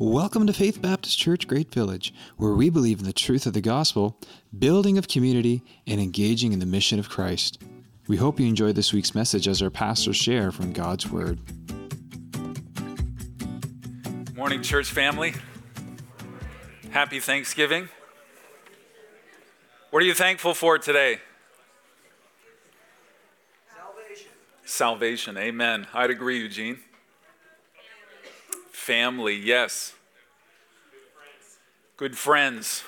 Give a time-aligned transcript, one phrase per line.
[0.00, 3.60] Welcome to Faith Baptist Church Great Village, where we believe in the truth of the
[3.60, 4.18] gospel,
[4.58, 7.62] building of community, and engaging in the mission of Christ.
[8.08, 11.38] We hope you enjoy this week's message as our pastors share from God's Word.
[14.34, 15.34] Morning, church family.
[16.92, 17.90] Happy Thanksgiving.
[19.90, 21.18] What are you thankful for today?
[23.76, 24.30] Salvation.
[24.64, 25.36] Salvation.
[25.36, 25.86] Amen.
[25.92, 26.78] I'd agree, Eugene.
[28.72, 29.94] Family, yes.
[32.00, 32.82] Good friends.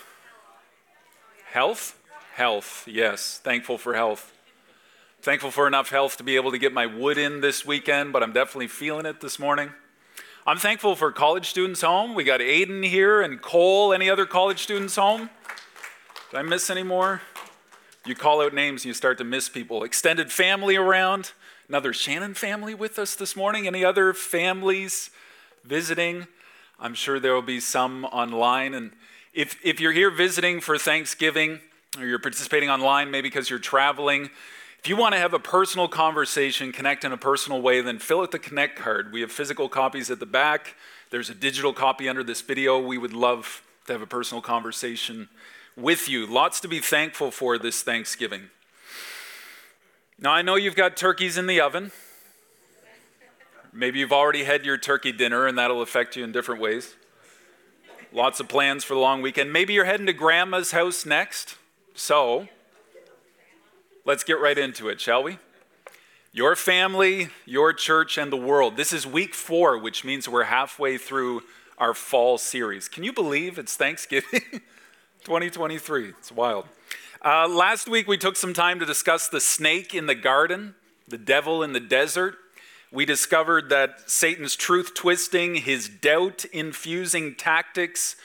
[1.50, 2.00] Health?
[2.32, 3.42] Health, yes.
[3.44, 4.32] Thankful for health.
[5.20, 8.22] Thankful for enough health to be able to get my wood in this weekend, but
[8.22, 9.72] I'm definitely feeling it this morning.
[10.46, 12.14] I'm thankful for college students home.
[12.14, 13.92] We got Aiden here and Cole.
[13.92, 15.28] Any other college students home?
[16.30, 17.20] Did I miss any more?
[18.06, 19.84] You call out names and you start to miss people.
[19.84, 21.32] Extended family around.
[21.68, 23.66] Another Shannon family with us this morning.
[23.66, 25.10] Any other families?
[25.64, 26.28] visiting.
[26.80, 28.74] I'm sure there will be some online.
[28.74, 28.92] And
[29.32, 31.60] if, if you're here visiting for Thanksgiving
[31.98, 34.30] or you're participating online, maybe because you're traveling,
[34.78, 38.20] if you want to have a personal conversation, connect in a personal way, then fill
[38.20, 39.12] out the Connect card.
[39.12, 40.74] We have physical copies at the back.
[41.10, 42.80] There's a digital copy under this video.
[42.80, 45.28] We would love to have a personal conversation
[45.76, 46.26] with you.
[46.26, 48.50] Lots to be thankful for this Thanksgiving.
[50.18, 51.92] Now, I know you've got turkeys in the oven.
[53.72, 56.94] Maybe you've already had your turkey dinner and that'll affect you in different ways.
[58.14, 59.54] Lots of plans for the long weekend.
[59.54, 61.56] Maybe you're heading to grandma's house next.
[61.94, 62.48] So,
[64.04, 65.38] let's get right into it, shall we?
[66.30, 68.76] Your family, your church, and the world.
[68.76, 71.42] This is week four, which means we're halfway through
[71.78, 72.86] our fall series.
[72.86, 74.42] Can you believe it's Thanksgiving
[75.24, 76.10] 2023?
[76.10, 76.66] It's wild.
[77.24, 80.74] Uh, last week, we took some time to discuss the snake in the garden,
[81.08, 82.36] the devil in the desert,
[82.92, 88.16] we discovered that Satan's truth twisting, his doubt infusing tactics,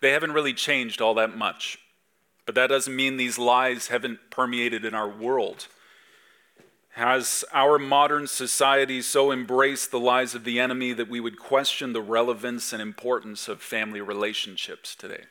[0.00, 1.78] they haven't really changed all that much.
[2.44, 5.68] But that doesn't mean these lies haven't permeated in our world.
[6.90, 11.92] Has our modern society so embraced the lies of the enemy that we would question
[11.92, 15.24] the relevance and importance of family relationships today?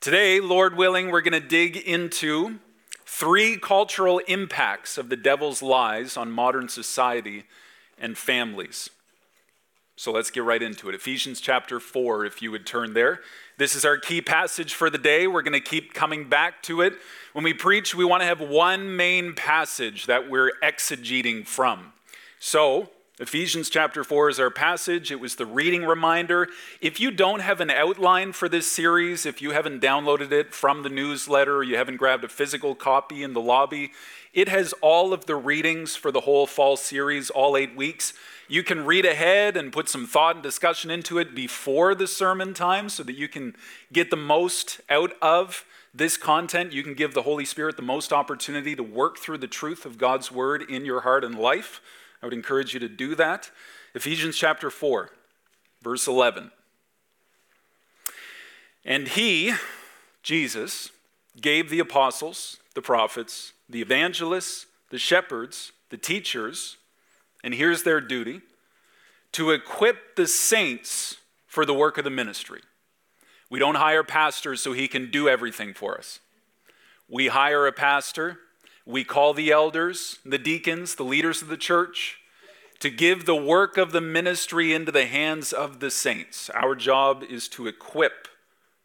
[0.00, 2.60] Today, Lord willing, we're going to dig into
[3.16, 7.44] three cultural impacts of the devil's lies on modern society
[7.96, 8.90] and families.
[9.94, 10.96] So let's get right into it.
[10.96, 13.20] Ephesians chapter 4, if you would turn there.
[13.56, 15.28] This is our key passage for the day.
[15.28, 16.94] We're going to keep coming back to it.
[17.34, 21.92] When we preach, we want to have one main passage that we're exegeting from.
[22.40, 25.12] So Ephesians chapter 4 is our passage.
[25.12, 26.48] It was the reading reminder.
[26.80, 30.82] If you don't have an outline for this series, if you haven't downloaded it from
[30.82, 33.92] the newsletter, you haven't grabbed a physical copy in the lobby,
[34.32, 38.14] it has all of the readings for the whole fall series, all eight weeks.
[38.48, 42.52] You can read ahead and put some thought and discussion into it before the sermon
[42.52, 43.54] time so that you can
[43.92, 45.64] get the most out of
[45.94, 46.72] this content.
[46.72, 49.98] You can give the Holy Spirit the most opportunity to work through the truth of
[49.98, 51.80] God's word in your heart and life.
[52.24, 53.50] I would encourage you to do that.
[53.94, 55.10] Ephesians chapter 4,
[55.82, 56.52] verse 11.
[58.82, 59.52] And he,
[60.22, 60.90] Jesus,
[61.38, 66.78] gave the apostles, the prophets, the evangelists, the shepherds, the teachers,
[67.42, 68.40] and here's their duty
[69.32, 72.62] to equip the saints for the work of the ministry.
[73.50, 76.20] We don't hire pastors so he can do everything for us.
[77.06, 78.38] We hire a pastor
[78.86, 82.18] we call the elders, the deacons, the leaders of the church
[82.80, 86.50] to give the work of the ministry into the hands of the saints.
[86.50, 88.28] Our job is to equip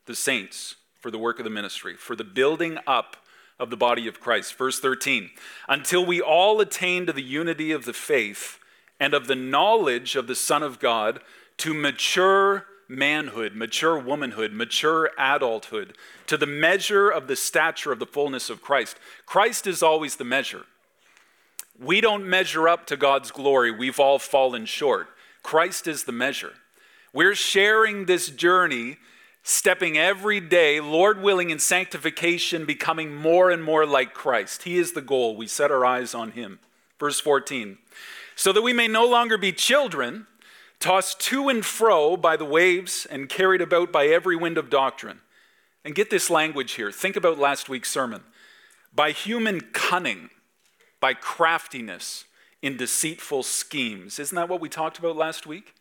[0.05, 3.17] the saints for the work of the ministry, for the building up
[3.59, 4.57] of the body of Christ.
[4.57, 5.31] Verse 13,
[5.67, 8.59] until we all attain to the unity of the faith
[8.99, 11.19] and of the knowledge of the Son of God,
[11.57, 15.95] to mature manhood, mature womanhood, mature adulthood,
[16.27, 18.97] to the measure of the stature of the fullness of Christ.
[19.25, 20.63] Christ is always the measure.
[21.79, 25.07] We don't measure up to God's glory, we've all fallen short.
[25.43, 26.53] Christ is the measure.
[27.13, 28.97] We're sharing this journey,
[29.43, 34.63] stepping every day, Lord willing, in sanctification, becoming more and more like Christ.
[34.63, 35.37] He is the goal.
[35.37, 36.59] We set our eyes on Him.
[36.99, 37.77] Verse 14
[38.39, 40.25] so that we may no longer be children
[40.79, 45.21] tossed to and fro by the waves and carried about by every wind of doctrine.
[45.85, 46.91] And get this language here.
[46.91, 48.23] Think about last week's sermon.
[48.93, 50.29] By human cunning,
[50.99, 52.25] by craftiness
[52.61, 54.19] in deceitful schemes.
[54.19, 55.73] Isn't that what we talked about last week?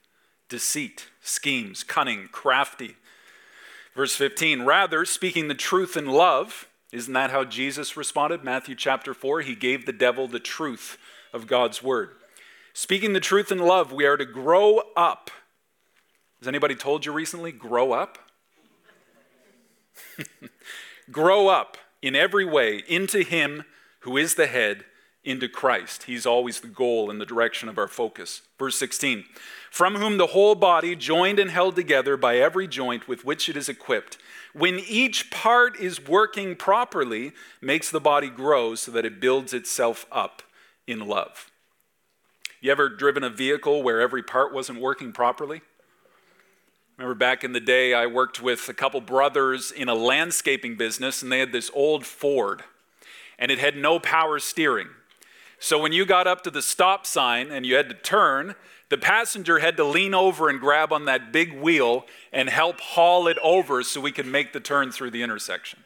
[0.48, 2.96] Deceit, schemes, cunning, crafty.
[3.94, 8.44] Verse 15, rather, speaking the truth in love, isn't that how Jesus responded?
[8.44, 10.96] Matthew chapter 4, he gave the devil the truth
[11.32, 12.10] of God's word.
[12.78, 15.32] Speaking the truth in love, we are to grow up
[16.38, 18.18] Has anybody told you recently, grow up?
[21.10, 23.64] grow up in every way into Him
[24.02, 24.84] who is the head,
[25.24, 26.04] into Christ.
[26.04, 28.42] He's always the goal and the direction of our focus.
[28.60, 29.24] Verse 16
[29.72, 33.56] From whom the whole body, joined and held together by every joint with which it
[33.56, 34.18] is equipped,
[34.52, 40.06] when each part is working properly, makes the body grow so that it builds itself
[40.12, 40.44] up
[40.86, 41.50] in love.
[42.60, 45.60] You ever driven a vehicle where every part wasn't working properly?
[46.96, 51.22] Remember back in the day, I worked with a couple brothers in a landscaping business,
[51.22, 52.64] and they had this old Ford,
[53.38, 54.88] and it had no power steering.
[55.60, 58.56] So when you got up to the stop sign and you had to turn,
[58.88, 63.28] the passenger had to lean over and grab on that big wheel and help haul
[63.28, 65.84] it over so we could make the turn through the intersection.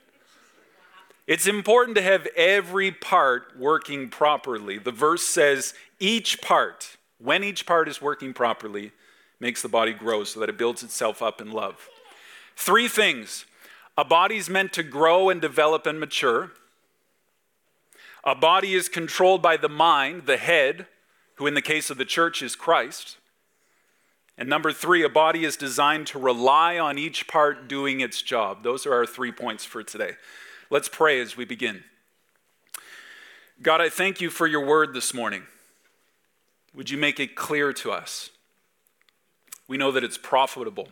[1.26, 4.78] It's important to have every part working properly.
[4.78, 5.72] The verse says
[6.02, 8.90] each part, when each part is working properly,
[9.38, 11.88] makes the body grow so that it builds itself up in love.
[12.56, 13.46] Three things
[13.96, 16.50] a body is meant to grow and develop and mature.
[18.24, 20.86] A body is controlled by the mind, the head,
[21.36, 23.18] who in the case of the church is Christ.
[24.38, 28.64] And number three, a body is designed to rely on each part doing its job.
[28.64, 30.12] Those are our three points for today.
[30.70, 31.84] Let's pray as we begin.
[33.60, 35.42] God, I thank you for your word this morning.
[36.74, 38.30] Would you make it clear to us?
[39.68, 40.88] We know that it's profitable.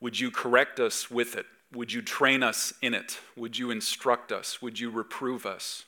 [0.00, 1.46] Would you correct us with it?
[1.72, 3.18] Would you train us in it?
[3.36, 4.60] Would you instruct us?
[4.60, 5.84] Would you reprove us?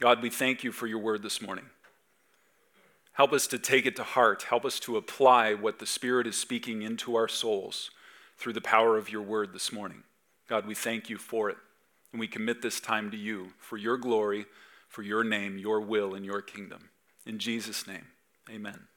[0.00, 1.66] God, we thank you for your word this morning.
[3.12, 4.44] Help us to take it to heart.
[4.44, 7.90] Help us to apply what the Spirit is speaking into our souls
[8.36, 10.04] through the power of your word this morning.
[10.48, 11.56] God, we thank you for it.
[12.12, 14.46] And we commit this time to you for your glory,
[14.98, 16.88] for your name, your will, and your kingdom.
[17.24, 18.06] In Jesus' name,
[18.50, 18.88] amen.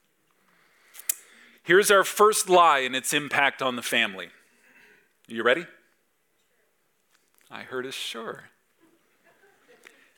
[1.61, 4.25] Here's our first lie and its impact on the family.
[4.25, 5.67] Are you ready?
[7.51, 8.45] I heard a sure.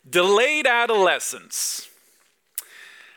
[0.09, 1.89] Delayed adolescence.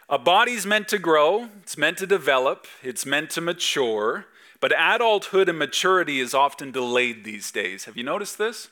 [0.08, 4.26] A body's meant to grow, it's meant to develop, it's meant to mature,
[4.58, 7.84] but adulthood and maturity is often delayed these days.
[7.84, 8.70] Have you noticed this?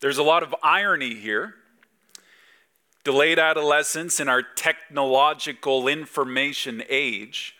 [0.00, 1.54] There's a lot of irony here.
[3.04, 7.54] Delayed adolescence in our technological information age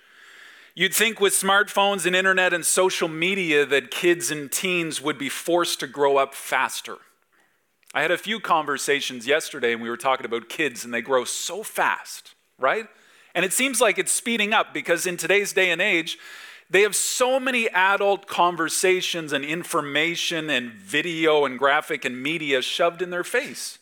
[0.77, 5.29] You'd think with smartphones and internet and social media that kids and teens would be
[5.29, 6.97] forced to grow up faster.
[7.95, 11.23] I had a few conversations yesterday and we were talking about kids and they grow
[11.25, 12.89] so fast, right?
[13.37, 16.19] And it seems like it's speeding up because in today's day and age,
[16.69, 23.01] they have so many adult conversations and information and video and graphic and media shoved
[23.01, 23.79] in their face.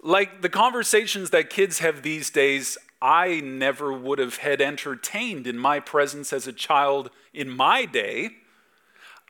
[0.00, 5.58] Like the conversations that kids have these days, I never would have had entertained in
[5.58, 8.30] my presence as a child in my day.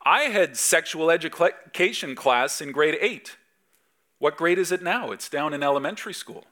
[0.05, 3.35] I had sexual education class in grade eight.
[4.19, 5.11] What grade is it now?
[5.11, 6.45] It's down in elementary school.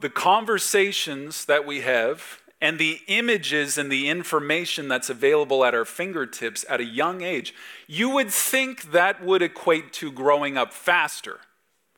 [0.00, 5.84] The conversations that we have and the images and the information that's available at our
[5.84, 7.54] fingertips at a young age,
[7.86, 11.40] you would think that would equate to growing up faster,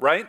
[0.00, 0.26] right?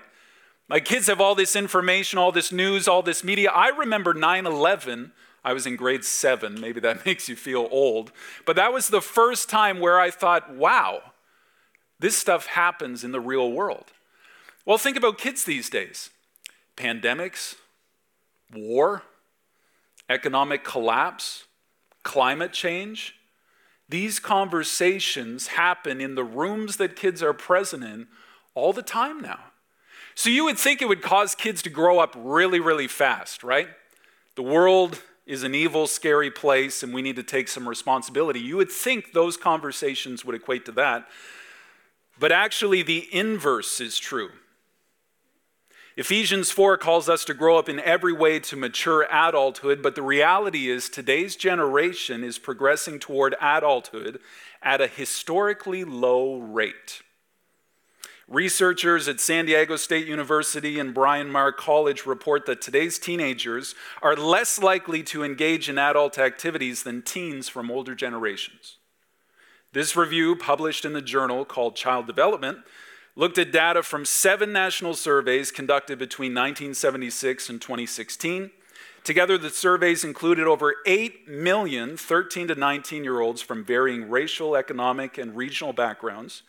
[0.68, 3.50] My kids have all this information, all this news, all this media.
[3.52, 5.12] I remember 9 11.
[5.44, 6.60] I was in grade seven.
[6.60, 8.12] Maybe that makes you feel old.
[8.46, 11.02] But that was the first time where I thought, wow,
[12.00, 13.92] this stuff happens in the real world.
[14.66, 16.10] Well, think about kids these days
[16.78, 17.56] pandemics,
[18.54, 19.04] war,
[20.10, 21.46] economic collapse,
[22.04, 23.16] climate change.
[23.90, 28.08] These conversations happen in the rooms that kids are present in
[28.56, 29.51] all the time now.
[30.16, 33.70] So you would think it would cause kids to grow up really, really fast, right?
[34.36, 38.40] The world is an evil, scary place, and we need to take some responsibility.
[38.40, 41.08] You would think those conversations would equate to that.
[42.20, 44.30] But actually, the inverse is true.
[45.98, 50.02] Ephesians 4 calls us to grow up in every way to mature adulthood, but the
[50.02, 54.20] reality is today's generation is progressing toward adulthood
[54.62, 57.02] at a historically low rate.
[58.32, 64.16] Researchers at San Diego State University and Bryn Mawr College report that today's teenagers are
[64.16, 68.78] less likely to engage in adult activities than teens from older generations.
[69.74, 72.60] This review, published in the journal called Child Development,
[73.18, 78.52] looked at data from seven national surveys conducted between 1976 and 2016.
[79.04, 84.56] Together, the surveys included over 8 million 13 to 19 year olds from varying racial,
[84.56, 86.44] economic, and regional backgrounds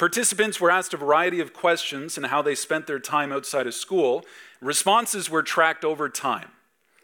[0.00, 3.74] Participants were asked a variety of questions and how they spent their time outside of
[3.74, 4.24] school.
[4.62, 6.52] Responses were tracked over time.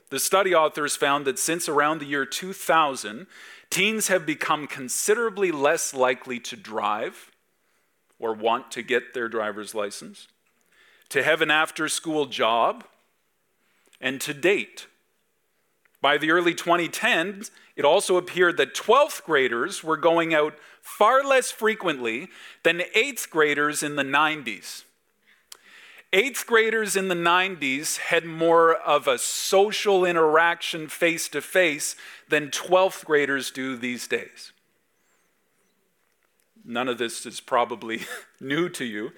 [0.09, 3.27] the study authors found that since around the year 2000,
[3.69, 7.33] teens have become considerably less likely to drive
[8.19, 10.29] or want to get their driver's license,
[11.11, 12.83] to have an after school job,
[14.01, 14.87] and to date.
[16.07, 21.51] By the early 2010s, it also appeared that 12th graders were going out far less
[21.51, 22.29] frequently
[22.63, 24.85] than 8th graders in the 90s.
[26.13, 31.97] Eighth graders in the 90s had more of a social interaction face to face
[32.29, 34.53] than 12th graders do these days.
[36.65, 38.03] None of this is probably
[38.41, 39.11] new to you.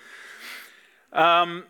[1.12, 1.64] Um,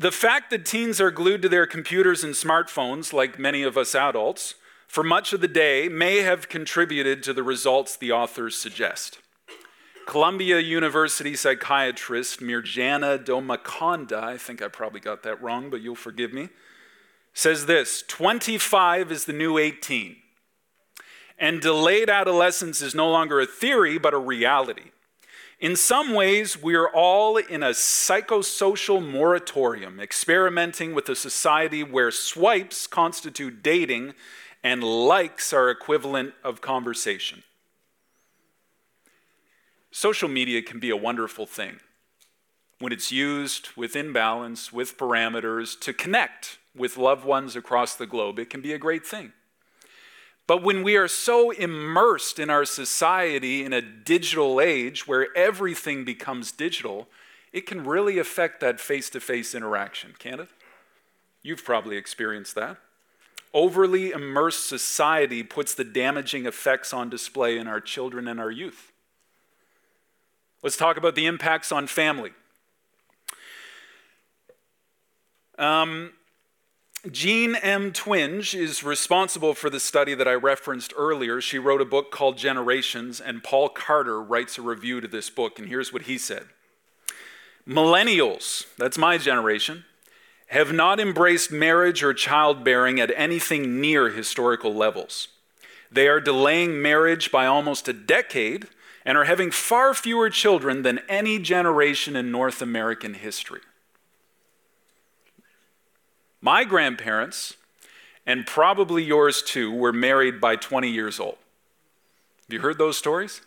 [0.00, 3.94] the fact that teens are glued to their computers and smartphones, like many of us
[3.94, 4.54] adults,
[4.88, 9.18] for much of the day may have contributed to the results the authors suggest.
[10.06, 16.32] Columbia University psychiatrist Mirjana Domakonda, I think I probably got that wrong, but you'll forgive
[16.32, 16.48] me,
[17.34, 20.16] says this 25 is the new 18.
[21.38, 24.92] And delayed adolescence is no longer a theory, but a reality.
[25.60, 32.86] In some ways, we're all in a psychosocial moratorium, experimenting with a society where swipes
[32.86, 34.14] constitute dating
[34.64, 37.42] and likes are equivalent of conversation.
[39.90, 41.80] Social media can be a wonderful thing
[42.78, 48.38] when it's used within balance, with parameters, to connect with loved ones across the globe.
[48.38, 49.34] It can be a great thing.
[50.50, 56.04] But when we are so immersed in our society in a digital age where everything
[56.04, 57.06] becomes digital,
[57.52, 60.48] it can really affect that face to face interaction, can't it?
[61.44, 62.78] You've probably experienced that.
[63.54, 68.90] Overly immersed society puts the damaging effects on display in our children and our youth.
[70.64, 72.32] Let's talk about the impacts on family.
[75.56, 76.10] Um,
[77.08, 77.92] Jean M.
[77.92, 81.40] Twenge is responsible for the study that I referenced earlier.
[81.40, 85.58] She wrote a book called Generations, and Paul Carter writes a review to this book,
[85.58, 86.48] and here's what he said
[87.66, 89.86] Millennials, that's my generation,
[90.48, 95.28] have not embraced marriage or childbearing at anything near historical levels.
[95.90, 98.66] They are delaying marriage by almost a decade
[99.06, 103.62] and are having far fewer children than any generation in North American history.
[106.40, 107.56] My grandparents,
[108.26, 111.36] and probably yours too, were married by 20 years old.
[112.46, 113.42] Have you heard those stories?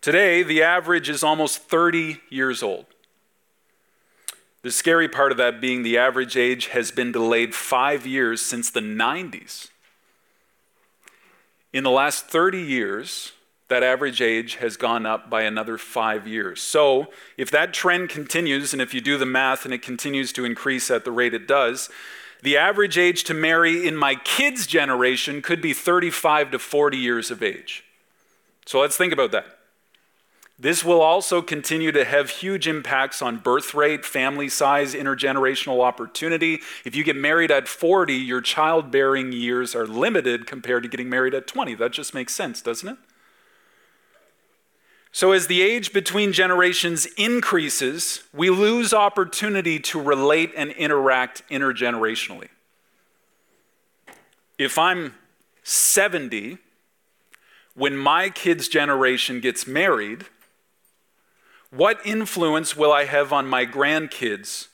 [0.00, 2.86] Today, the average is almost 30 years old.
[4.62, 8.70] The scary part of that being the average age has been delayed five years since
[8.70, 9.68] the 90s.
[11.72, 13.32] In the last 30 years,
[13.70, 16.60] that average age has gone up by another five years.
[16.60, 20.44] So, if that trend continues, and if you do the math and it continues to
[20.44, 21.88] increase at the rate it does,
[22.42, 27.30] the average age to marry in my kids' generation could be 35 to 40 years
[27.30, 27.84] of age.
[28.66, 29.56] So, let's think about that.
[30.58, 36.60] This will also continue to have huge impacts on birth rate, family size, intergenerational opportunity.
[36.84, 41.32] If you get married at 40, your childbearing years are limited compared to getting married
[41.32, 41.76] at 20.
[41.76, 42.98] That just makes sense, doesn't it?
[45.12, 52.48] So, as the age between generations increases, we lose opportunity to relate and interact intergenerationally.
[54.56, 55.14] If I'm
[55.64, 56.58] 70,
[57.74, 60.26] when my kid's generation gets married,
[61.70, 64.68] what influence will I have on my grandkids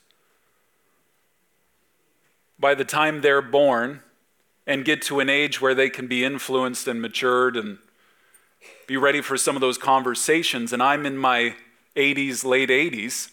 [2.59, 4.01] by the time they're born
[4.65, 7.77] and get to an age where they can be influenced and matured and
[8.87, 11.55] be ready for some of those conversations, and I'm in my
[11.95, 13.29] 80s, late 80s,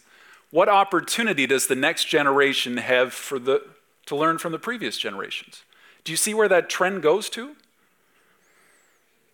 [0.51, 3.63] what opportunity does the next generation have for the,
[4.07, 5.63] to learn from the previous generations?
[6.03, 7.57] Do you see where that trend goes to?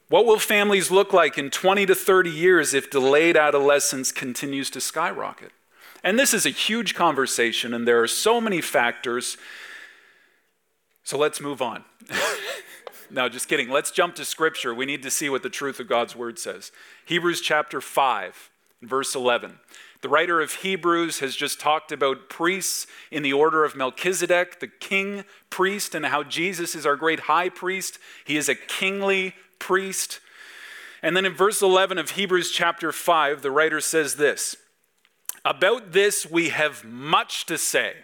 [0.08, 4.80] What will families look like in 20 to 30 years if delayed adolescence continues to
[4.80, 5.52] skyrocket?
[6.02, 9.36] And this is a huge conversation, and there are so many factors.
[11.04, 11.84] So let's move on.
[13.10, 13.68] No, just kidding.
[13.68, 14.74] Let's jump to scripture.
[14.74, 16.70] We need to see what the truth of God's word says.
[17.06, 18.50] Hebrews chapter 5,
[18.82, 19.58] verse 11.
[20.02, 24.68] The writer of Hebrews has just talked about priests in the order of Melchizedek, the
[24.68, 27.98] king priest, and how Jesus is our great high priest.
[28.24, 30.20] He is a kingly priest.
[31.02, 34.56] And then in verse 11 of Hebrews chapter 5, the writer says this
[35.44, 37.96] About this we have much to say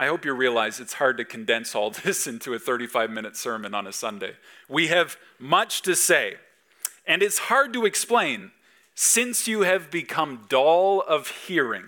[0.00, 3.74] I hope you realize it's hard to condense all this into a 35 minute sermon
[3.74, 4.32] on a Sunday.
[4.66, 6.36] We have much to say,
[7.06, 8.52] and it's hard to explain
[8.94, 11.84] since you have become dull of hearing.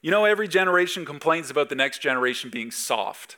[0.00, 3.36] You know, every generation complains about the next generation being soft.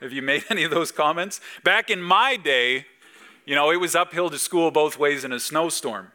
[0.00, 1.40] Have you made any of those comments?
[1.62, 2.86] Back in my day,
[3.46, 6.10] you know, it was uphill to school both ways in a snowstorm.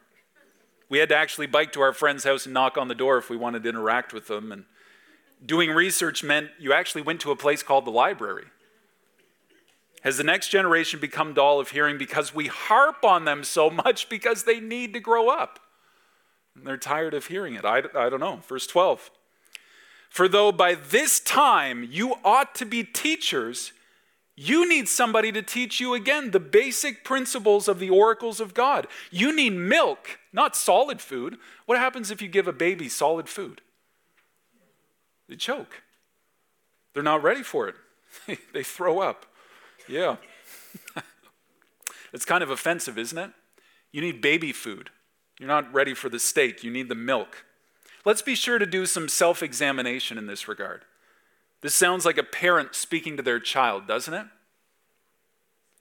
[0.90, 3.30] We had to actually bike to our friend's house and knock on the door if
[3.30, 4.52] we wanted to interact with them.
[4.52, 4.66] And
[5.44, 8.46] doing research meant you actually went to a place called the library.
[10.02, 14.08] Has the next generation become dull of hearing because we harp on them so much
[14.08, 15.60] because they need to grow up?
[16.54, 17.64] And they're tired of hearing it.
[17.64, 18.40] I, I don't know.
[18.46, 19.10] Verse 12.
[20.10, 23.72] For though by this time you ought to be teachers,
[24.36, 28.86] you need somebody to teach you again the basic principles of the oracles of God.
[29.10, 31.38] You need milk, not solid food.
[31.66, 33.60] What happens if you give a baby solid food?
[35.28, 35.82] They choke.
[36.92, 37.74] They're not ready for it,
[38.52, 39.26] they throw up.
[39.88, 40.16] Yeah.
[42.12, 43.30] it's kind of offensive, isn't it?
[43.92, 44.90] You need baby food.
[45.38, 47.44] You're not ready for the steak, you need the milk.
[48.04, 50.84] Let's be sure to do some self examination in this regard.
[51.60, 54.26] This sounds like a parent speaking to their child, doesn't it?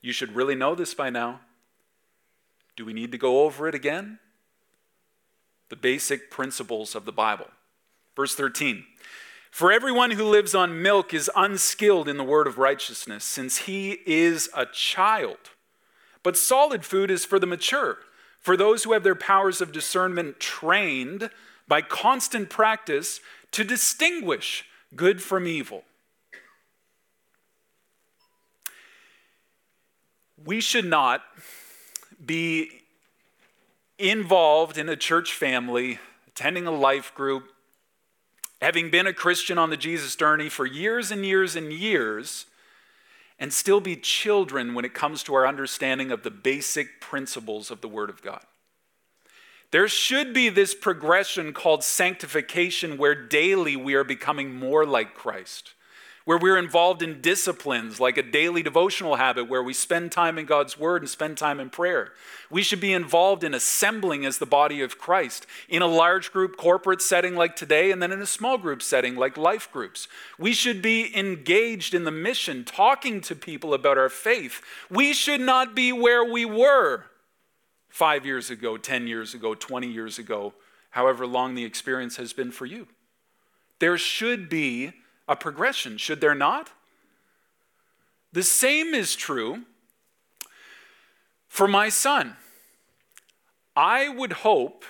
[0.01, 1.41] You should really know this by now.
[2.75, 4.19] Do we need to go over it again?
[5.69, 7.47] The basic principles of the Bible.
[8.15, 8.85] Verse 13
[9.53, 13.99] For everyone who lives on milk is unskilled in the word of righteousness, since he
[14.03, 15.37] is a child.
[16.23, 17.99] But solid food is for the mature,
[18.39, 21.29] for those who have their powers of discernment trained
[21.67, 23.19] by constant practice
[23.51, 25.83] to distinguish good from evil.
[30.43, 31.21] We should not
[32.25, 32.81] be
[33.99, 37.52] involved in a church family, attending a life group,
[38.63, 42.45] having been a Christian on the Jesus journey for years and years and years,
[43.37, 47.81] and still be children when it comes to our understanding of the basic principles of
[47.81, 48.41] the Word of God.
[49.71, 55.73] There should be this progression called sanctification where daily we are becoming more like Christ,
[56.25, 60.45] where we're involved in disciplines like a daily devotional habit where we spend time in
[60.45, 62.13] God's Word and spend time in prayer.
[62.49, 66.55] We should be involved in assembling as the body of Christ in a large group
[66.55, 70.07] corporate setting like today, and then in a small group setting like life groups.
[70.39, 74.61] We should be engaged in the mission, talking to people about our faith.
[74.89, 77.05] We should not be where we were
[77.89, 80.53] five years ago, 10 years ago, 20 years ago,
[80.91, 82.87] however long the experience has been for you.
[83.79, 84.93] There should be
[85.27, 86.71] a progression, should there not?
[88.31, 89.63] The same is true
[91.47, 92.35] for my son.
[93.75, 94.85] I would hope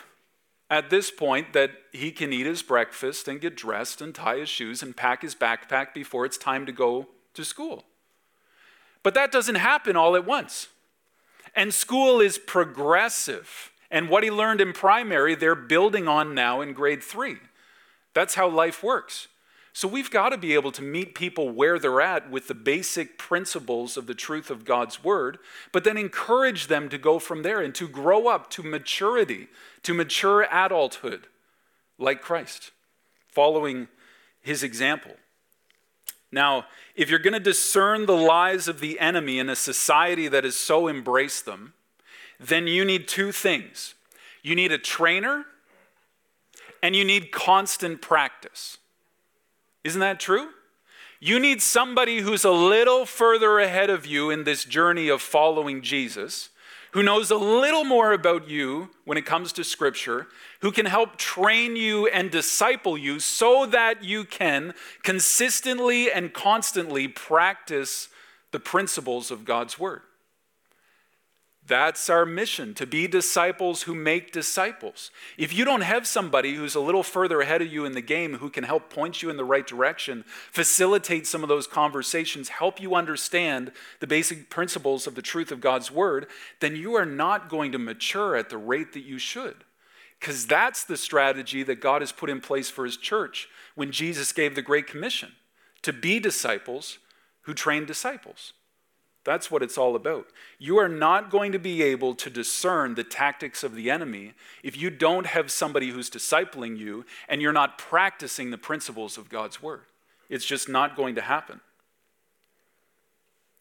[0.69, 4.49] at this point that he can eat his breakfast and get dressed and tie his
[4.49, 7.83] shoes and pack his backpack before it's time to go to school.
[9.03, 10.69] But that doesn't happen all at once.
[11.55, 13.71] And school is progressive.
[13.91, 17.37] And what he learned in primary, they're building on now in grade three.
[18.13, 19.27] That's how life works.
[19.75, 23.17] So we've got to be able to meet people where they're at with the basic
[23.17, 25.39] principles of the truth of God's word,
[25.71, 29.47] but then encourage them to go from there and to grow up to maturity,
[29.81, 31.25] to mature adulthood
[31.97, 32.69] like Christ,
[33.27, 33.87] following
[34.41, 35.15] his example.
[36.31, 40.43] Now, if you're going to discern the lies of the enemy in a society that
[40.43, 41.73] has so embraced them,
[42.39, 43.95] then you need two things
[44.45, 45.45] you need a trainer
[46.81, 48.77] and you need constant practice.
[49.83, 50.49] Isn't that true?
[51.19, 55.81] You need somebody who's a little further ahead of you in this journey of following
[55.81, 56.49] Jesus
[56.93, 60.27] who knows a little more about you when it comes to Scripture,
[60.61, 67.07] who can help train you and disciple you so that you can consistently and constantly
[67.07, 68.09] practice
[68.51, 70.01] the principles of God's Word.
[71.65, 75.11] That's our mission to be disciples who make disciples.
[75.37, 78.39] If you don't have somebody who's a little further ahead of you in the game
[78.39, 82.81] who can help point you in the right direction, facilitate some of those conversations, help
[82.81, 83.71] you understand
[84.01, 86.27] the basic principles of the truth of God's word,
[86.59, 89.63] then you are not going to mature at the rate that you should.
[90.19, 94.33] Because that's the strategy that God has put in place for his church when Jesus
[94.33, 95.31] gave the Great Commission
[95.81, 96.99] to be disciples
[97.41, 98.51] who train disciples.
[99.23, 100.27] That's what it's all about.
[100.59, 104.33] You are not going to be able to discern the tactics of the enemy
[104.63, 109.29] if you don't have somebody who's discipling you and you're not practicing the principles of
[109.29, 109.81] God's word.
[110.29, 111.61] It's just not going to happen.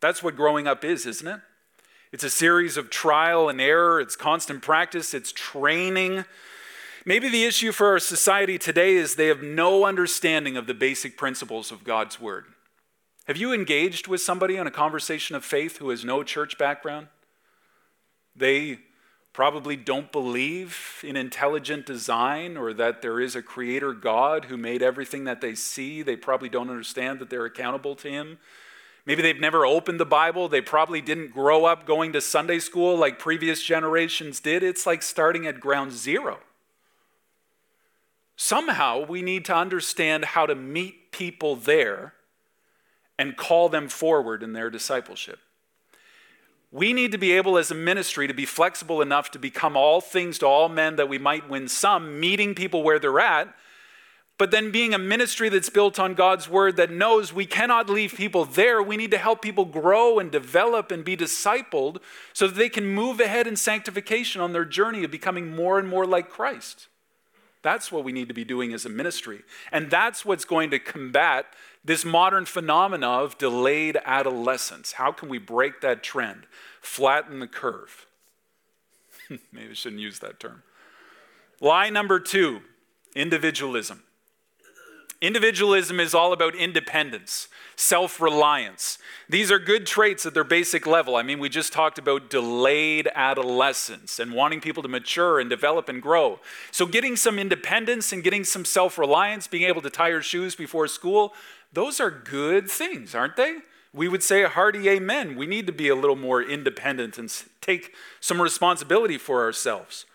[0.00, 1.40] That's what growing up is, isn't it?
[2.10, 6.24] It's a series of trial and error, it's constant practice, it's training.
[7.06, 11.16] Maybe the issue for our society today is they have no understanding of the basic
[11.16, 12.44] principles of God's word.
[13.26, 17.06] Have you engaged with somebody in a conversation of faith who has no church background?
[18.34, 18.78] They
[19.32, 24.82] probably don't believe in intelligent design or that there is a creator God who made
[24.82, 26.02] everything that they see.
[26.02, 28.38] They probably don't understand that they're accountable to Him.
[29.06, 30.48] Maybe they've never opened the Bible.
[30.48, 34.62] They probably didn't grow up going to Sunday school like previous generations did.
[34.62, 36.40] It's like starting at ground zero.
[38.36, 42.14] Somehow we need to understand how to meet people there
[43.18, 45.38] and call them forward in their discipleship.
[46.70, 50.00] We need to be able, as a ministry, to be flexible enough to become all
[50.00, 53.54] things to all men that we might win some, meeting people where they're at,
[54.38, 58.14] but then being a ministry that's built on God's word that knows we cannot leave
[58.14, 58.82] people there.
[58.82, 61.98] We need to help people grow and develop and be discipled
[62.32, 65.86] so that they can move ahead in sanctification on their journey of becoming more and
[65.86, 66.88] more like Christ.
[67.62, 69.42] That's what we need to be doing as a ministry.
[69.70, 71.46] And that's what's going to combat
[71.84, 74.92] this modern phenomena of delayed adolescence.
[74.92, 76.46] How can we break that trend?
[76.80, 78.06] Flatten the curve.
[79.52, 80.62] Maybe I shouldn't use that term.
[81.60, 82.60] Lie number two
[83.14, 84.02] individualism.
[85.22, 88.98] Individualism is all about independence, self reliance.
[89.28, 91.14] These are good traits at their basic level.
[91.14, 95.88] I mean, we just talked about delayed adolescence and wanting people to mature and develop
[95.88, 96.40] and grow.
[96.72, 100.56] So, getting some independence and getting some self reliance, being able to tie your shoes
[100.56, 101.34] before school,
[101.72, 103.58] those are good things, aren't they?
[103.94, 105.36] We would say a hearty amen.
[105.36, 110.06] We need to be a little more independent and take some responsibility for ourselves.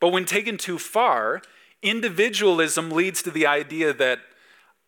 [0.00, 1.42] But when taken too far,
[1.82, 4.20] Individualism leads to the idea that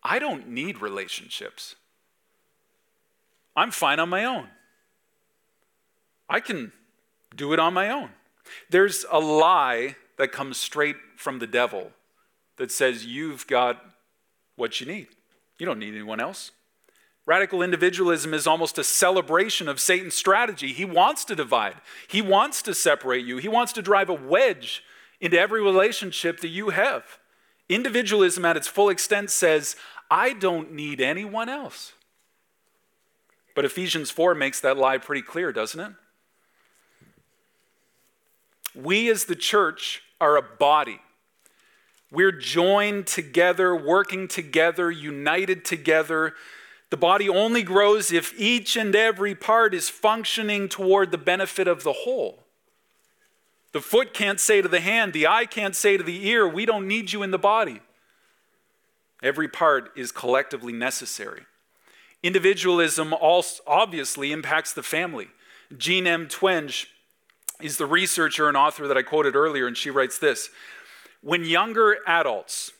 [0.03, 1.75] I don't need relationships.
[3.55, 4.49] I'm fine on my own.
[6.29, 6.71] I can
[7.35, 8.09] do it on my own.
[8.69, 11.91] There's a lie that comes straight from the devil
[12.57, 13.83] that says you've got
[14.55, 15.07] what you need.
[15.57, 16.51] You don't need anyone else.
[17.25, 20.73] Radical individualism is almost a celebration of Satan's strategy.
[20.73, 21.75] He wants to divide,
[22.07, 24.83] he wants to separate you, he wants to drive a wedge
[25.21, 27.19] into every relationship that you have.
[27.69, 29.77] Individualism at its full extent says,
[30.11, 31.93] I don't need anyone else.
[33.55, 35.93] But Ephesians 4 makes that lie pretty clear, doesn't it?
[38.75, 40.99] We as the church are a body.
[42.13, 46.35] We're joined together, working together, united together.
[46.91, 51.81] The body only grows if each and every part is functioning toward the benefit of
[51.81, 52.43] the whole.
[53.71, 56.67] The foot can't say to the hand, the eye can't say to the ear, we
[56.67, 57.81] don't need you in the body.
[59.23, 61.47] Every part is collectively necessary.
[62.21, 65.29] Individualism obviously impacts the family.
[65.75, 66.27] Jean M.
[66.27, 66.85] Twenge
[67.59, 70.51] is the researcher and author that I quoted earlier, and she writes this
[71.23, 72.73] When younger adults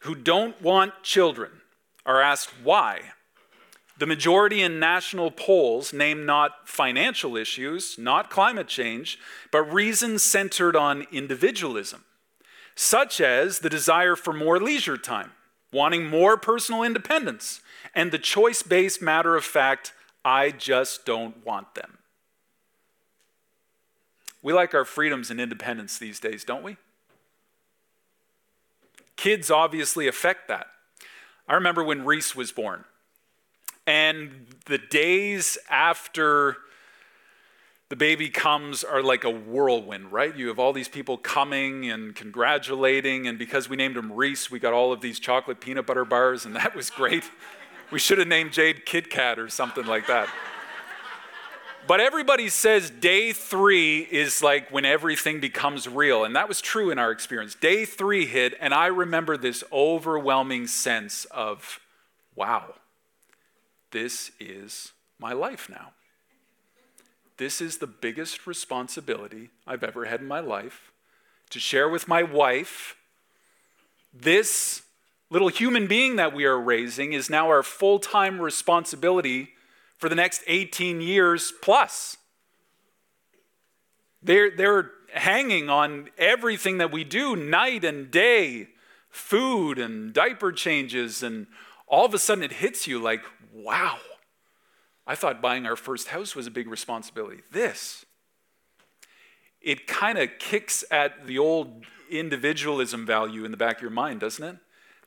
[0.00, 1.50] who don't want children
[2.06, 3.00] are asked why,
[3.98, 9.18] the majority in national polls name not financial issues, not climate change,
[9.50, 12.04] but reasons centered on individualism,
[12.76, 15.32] such as the desire for more leisure time,
[15.72, 17.60] wanting more personal independence,
[17.96, 19.92] and the choice based matter of fact,
[20.24, 21.98] I just don't want them.
[24.40, 26.76] We like our freedoms and independence these days, don't we?
[29.18, 30.68] Kids obviously affect that.
[31.48, 32.84] I remember when Reese was born.
[33.84, 36.58] And the days after
[37.88, 40.36] the baby comes are like a whirlwind, right?
[40.36, 43.26] You have all these people coming and congratulating.
[43.26, 46.46] And because we named him Reese, we got all of these chocolate peanut butter bars,
[46.46, 47.24] and that was great.
[47.90, 50.28] We should have named Jade Kit Kat or something like that.
[51.88, 56.22] But everybody says day three is like when everything becomes real.
[56.22, 57.54] And that was true in our experience.
[57.54, 61.80] Day three hit, and I remember this overwhelming sense of,
[62.36, 62.74] wow,
[63.90, 65.92] this is my life now.
[67.38, 70.92] This is the biggest responsibility I've ever had in my life
[71.48, 72.96] to share with my wife.
[74.12, 74.82] This
[75.30, 79.54] little human being that we are raising is now our full time responsibility
[79.98, 82.16] for the next 18 years plus.
[84.22, 88.68] They're, they're hanging on everything that we do night and day
[89.10, 91.46] food and diaper changes, and
[91.86, 93.98] all of a sudden it hits you like, wow,
[95.06, 97.42] I thought buying our first house was a big responsibility.
[97.50, 98.04] This,
[99.60, 104.20] it kind of kicks at the old individualism value in the back of your mind,
[104.20, 104.56] doesn't it?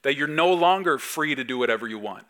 [0.03, 2.25] That you're no longer free to do whatever you want.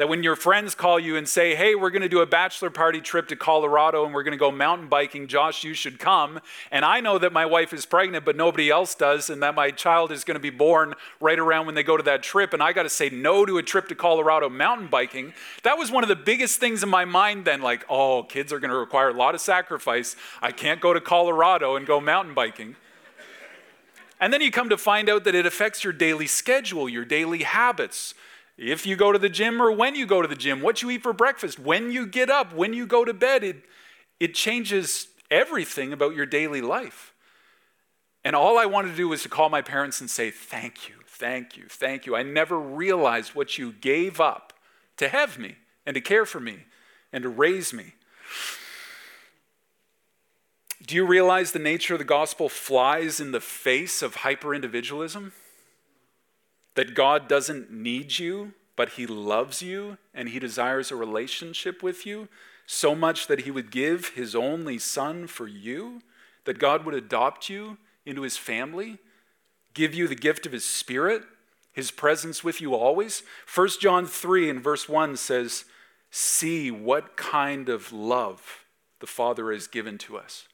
[0.00, 2.70] That when your friends call you and say, hey, we're going to do a bachelor
[2.70, 6.40] party trip to Colorado and we're going to go mountain biking, Josh, you should come.
[6.70, 9.70] And I know that my wife is pregnant, but nobody else does, and that my
[9.70, 12.54] child is going to be born right around when they go to that trip.
[12.54, 15.34] And I got to say no to a trip to Colorado mountain biking.
[15.64, 18.58] That was one of the biggest things in my mind then, like, oh, kids are
[18.58, 20.16] going to require a lot of sacrifice.
[20.40, 22.74] I can't go to Colorado and go mountain biking.
[24.18, 27.42] And then you come to find out that it affects your daily schedule, your daily
[27.42, 28.14] habits
[28.60, 30.90] if you go to the gym or when you go to the gym, what you
[30.90, 33.42] eat for breakfast, when you get up, when you go to bed.
[33.42, 33.64] It,
[34.20, 37.14] it changes everything about your daily life.
[38.22, 40.96] And all I wanted to do was to call my parents and say, Thank you,
[41.06, 42.14] thank you, thank you.
[42.14, 44.52] I never realized what you gave up
[44.98, 46.64] to have me and to care for me
[47.14, 47.94] and to raise me.
[50.86, 55.32] Do you realize the nature of the gospel flies in the face of hyper individualism?
[56.74, 62.06] That God doesn't need you, but He loves you and He desires a relationship with
[62.06, 62.28] you
[62.66, 66.02] so much that He would give His only Son for you,
[66.44, 68.98] that God would adopt you into His family,
[69.74, 71.22] give you the gift of His Spirit,
[71.72, 73.22] His presence with you always.
[73.52, 75.64] 1 John 3 and verse 1 says,
[76.10, 78.64] See what kind of love
[79.00, 80.46] the Father has given to us.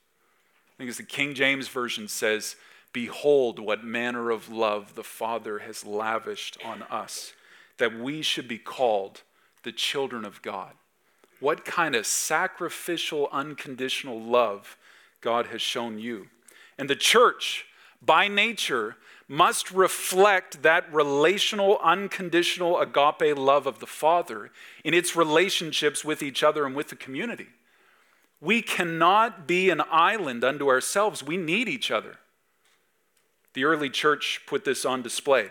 [0.75, 2.57] I think as the King James Version says,
[2.93, 7.33] Behold, what manner of love the Father has lavished on us,
[7.79, 9.23] that we should be called
[9.63, 10.73] the children of God.
[11.41, 14.77] What kind of sacrificial, unconditional love
[15.21, 16.29] God has shown you.
[16.79, 17.67] And the church,
[18.01, 18.97] by nature,
[19.29, 24.51] must reflect that relational, unconditional agape love of the Father
[24.85, 27.49] in its relationships with each other and with the community.
[28.41, 31.25] We cannot be an island unto ourselves.
[31.25, 32.19] We need each other.
[33.57, 35.49] The early church put this on display.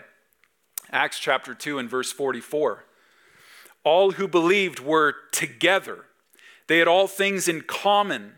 [0.92, 2.84] Acts chapter 2 and verse 44.
[3.82, 6.04] All who believed were together,
[6.68, 8.34] they had all things in common.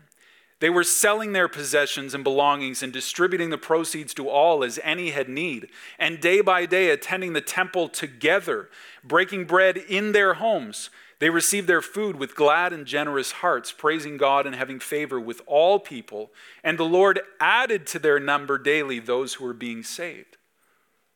[0.59, 5.11] They were selling their possessions and belongings and distributing the proceeds to all as any
[5.11, 5.67] had need,
[5.99, 8.69] and day by day attending the temple together,
[9.03, 14.17] breaking bread in their homes they received their food with glad and generous hearts, praising
[14.17, 16.31] God and having favor with all people.
[16.63, 20.37] And the Lord added to their number daily those who were being saved.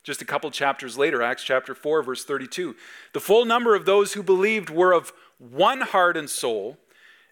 [0.03, 2.75] Just a couple chapters later, Acts chapter 4, verse 32.
[3.13, 6.77] The full number of those who believed were of one heart and soul.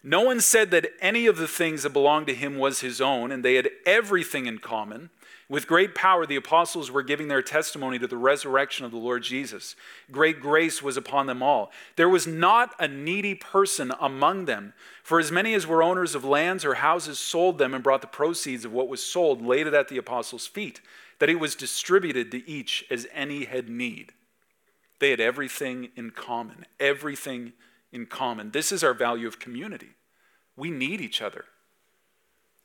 [0.02, 3.30] No one said that any of the things that belonged to him was his own,
[3.30, 5.10] and they had everything in common.
[5.52, 9.22] With great power, the apostles were giving their testimony to the resurrection of the Lord
[9.22, 9.76] Jesus.
[10.10, 11.70] Great grace was upon them all.
[11.96, 16.24] There was not a needy person among them, for as many as were owners of
[16.24, 19.74] lands or houses sold them and brought the proceeds of what was sold, laid it
[19.74, 20.80] at the apostles' feet,
[21.18, 24.14] that it was distributed to each as any had need.
[25.00, 26.64] They had everything in common.
[26.80, 27.52] Everything
[27.92, 28.52] in common.
[28.52, 29.90] This is our value of community.
[30.56, 31.44] We need each other.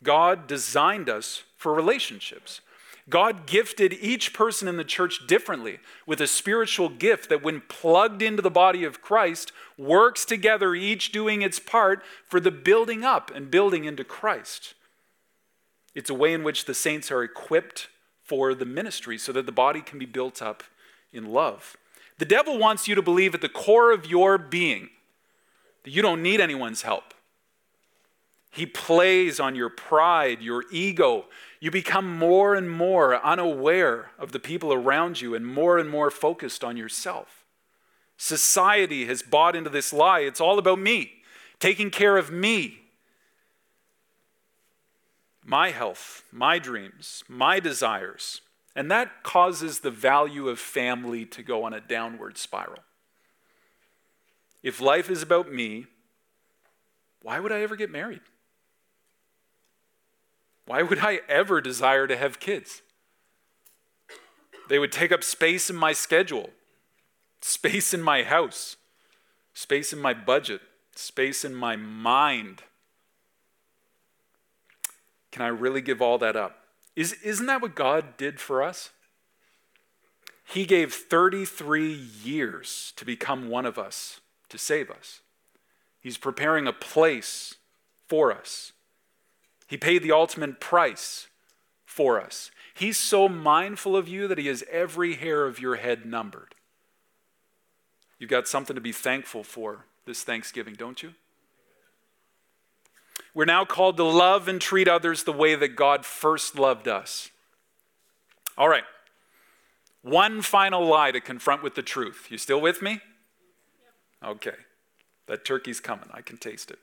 [0.03, 2.61] God designed us for relationships.
[3.09, 8.21] God gifted each person in the church differently with a spiritual gift that, when plugged
[8.21, 13.31] into the body of Christ, works together, each doing its part for the building up
[13.33, 14.73] and building into Christ.
[15.95, 17.87] It's a way in which the saints are equipped
[18.23, 20.63] for the ministry so that the body can be built up
[21.13, 21.77] in love.
[22.17, 24.89] The devil wants you to believe at the core of your being
[25.83, 27.13] that you don't need anyone's help.
[28.51, 31.25] He plays on your pride, your ego,
[31.59, 36.11] you become more and more unaware of the people around you and more and more
[36.11, 37.45] focused on yourself.
[38.17, 40.19] Society has bought into this lie.
[40.19, 41.13] It's all about me,
[41.59, 42.79] taking care of me,
[45.43, 48.41] my health, my dreams, my desires.
[48.75, 52.83] And that causes the value of family to go on a downward spiral.
[54.61, 55.87] If life is about me,
[57.23, 58.21] why would I ever get married?
[60.67, 62.81] Why would I ever desire to have kids?
[64.67, 66.49] They would take up space in my schedule,
[67.41, 68.75] space in my house,
[69.53, 70.59] space in my budget,
[70.93, 72.63] space in my mind.
[75.31, 76.65] Can I really give all that up?
[76.97, 78.91] Is, isn't that what God did for us?
[80.43, 85.21] He gave 33 years to become one of us, to save us.
[86.01, 87.55] He's preparing a place
[88.07, 88.73] for us.
[89.67, 91.27] He paid the ultimate price
[91.85, 92.51] for us.
[92.73, 96.55] He's so mindful of you that he has every hair of your head numbered.
[98.17, 101.13] You've got something to be thankful for this Thanksgiving, don't you?
[103.33, 107.29] We're now called to love and treat others the way that God first loved us.
[108.57, 108.85] All right.
[110.01, 112.27] One final lie to confront with the truth.
[112.29, 113.01] You still with me?
[114.23, 114.55] Okay.
[115.27, 116.09] That turkey's coming.
[116.13, 116.79] I can taste it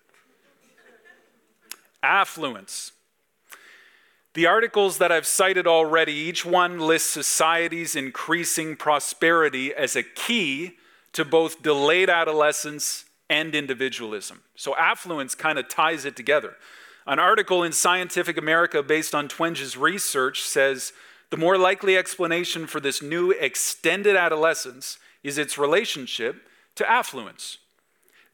[2.05, 2.93] affluence.
[4.35, 10.73] The articles that I've cited already, each one lists society's increasing prosperity as a key
[11.13, 14.43] to both delayed adolescence and individualism.
[14.57, 16.57] So affluence kind of ties it together.
[17.07, 20.93] An article in Scientific America based on Twenge's research says
[21.31, 27.59] the more likely explanation for this new extended adolescence is its relationship to affluence.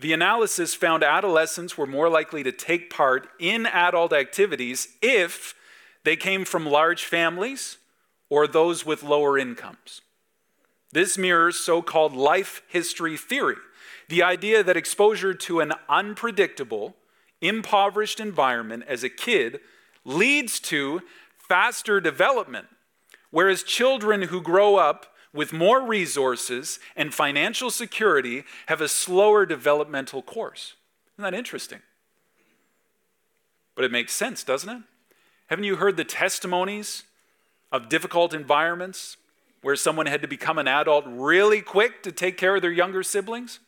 [0.00, 5.54] The analysis found adolescents were more likely to take part in adult activities if
[6.04, 7.76] they came from large families
[8.30, 10.00] or those with lower incomes.
[10.90, 13.58] This mirrors so called life history theory,
[14.08, 16.96] the idea that exposure to an unpredictable,
[17.42, 19.60] impoverished environment as a kid
[20.06, 21.02] leads to
[21.36, 22.68] faster development,
[23.30, 30.22] whereas children who grow up with more resources and financial security have a slower developmental
[30.22, 30.74] course.
[31.14, 31.80] Isn't that interesting?
[33.74, 34.82] But it makes sense, doesn't it?
[35.46, 37.04] Haven't you heard the testimonies
[37.72, 39.16] of difficult environments
[39.62, 43.02] where someone had to become an adult really quick to take care of their younger
[43.02, 43.60] siblings?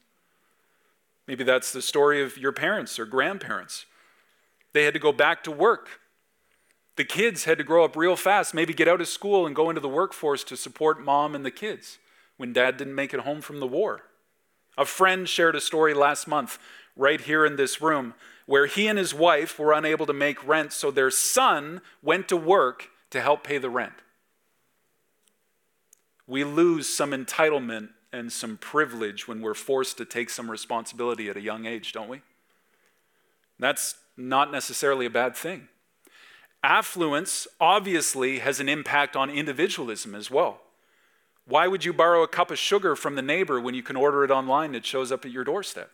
[1.27, 3.87] Maybe that's the story of your parents or grandparents.
[4.73, 6.01] They had to go back to work.
[6.97, 9.71] The kids had to grow up real fast, maybe get out of school and go
[9.71, 11.99] into the workforce to support mom and the kids
[12.37, 14.03] when dad didn't make it home from the war.
[14.77, 16.59] A friend shared a story last month,
[16.97, 18.15] right here in this room,
[18.47, 22.37] where he and his wife were unable to make rent, so their son went to
[22.37, 23.93] work to help pay the rent.
[26.27, 31.37] We lose some entitlement and some privilege when we're forced to take some responsibility at
[31.37, 32.21] a young age, don't we?
[33.59, 35.69] That's not necessarily a bad thing.
[36.63, 40.61] Affluence obviously has an impact on individualism as well.
[41.45, 44.25] Why would you borrow a cup of sugar from the neighbor when you can order
[44.25, 44.75] it online?
[44.75, 45.91] It shows up at your doorstep.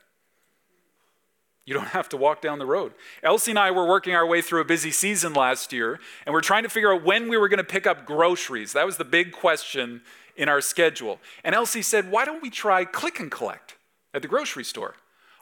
[1.64, 2.94] You don't have to walk down the road.
[3.22, 6.40] Elsie and I were working our way through a busy season last year, and we're
[6.40, 8.72] trying to figure out when we were going to pick up groceries.
[8.72, 10.02] That was the big question
[10.34, 11.18] in our schedule.
[11.44, 13.76] And Elsie said, Why don't we try click and collect
[14.14, 14.94] at the grocery store?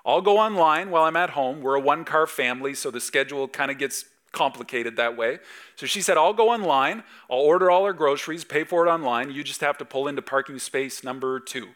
[0.05, 1.61] I'll go online while I'm at home.
[1.61, 4.05] We're a one car family, so the schedule kind of gets
[4.37, 5.39] complicated that way.
[5.77, 9.31] So she said, I'll go online, I'll order all our groceries, pay for it online.
[9.31, 11.69] You just have to pull into parking space number two.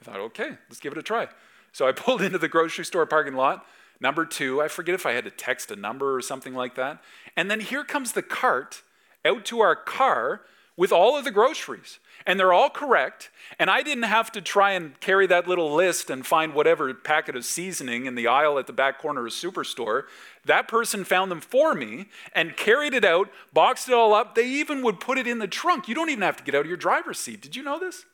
[0.00, 1.28] I thought, okay, let's give it a try.
[1.70, 3.64] So I pulled into the grocery store parking lot,
[4.00, 4.60] number two.
[4.60, 7.00] I forget if I had to text a number or something like that.
[7.36, 8.82] And then here comes the cart
[9.24, 10.40] out to our car
[10.76, 11.98] with all of the groceries.
[12.26, 13.30] And they're all correct.
[13.58, 17.36] And I didn't have to try and carry that little list and find whatever packet
[17.36, 20.04] of seasoning in the aisle at the back corner of a Superstore.
[20.44, 24.34] That person found them for me and carried it out, boxed it all up.
[24.34, 25.86] They even would put it in the trunk.
[25.86, 27.40] You don't even have to get out of your driver's seat.
[27.40, 28.04] Did you know this?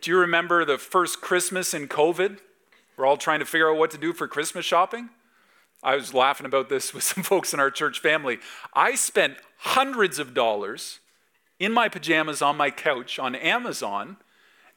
[0.00, 2.38] Do you remember the first Christmas in COVID?
[2.96, 5.10] We're all trying to figure out what to do for Christmas shopping.
[5.82, 8.38] I was laughing about this with some folks in our church family.
[8.72, 11.00] I spent hundreds of dollars
[11.58, 14.16] in my pajamas on my couch on Amazon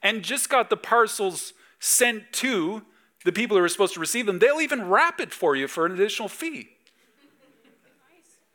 [0.01, 2.83] and just got the parcels sent to
[3.23, 4.39] the people who are supposed to receive them.
[4.39, 6.69] They'll even wrap it for you for an additional fee.